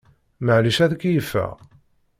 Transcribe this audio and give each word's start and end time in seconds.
Maɛlic 0.45 0.77
ad 0.85 0.93
keyyfeɣ? 1.01 1.53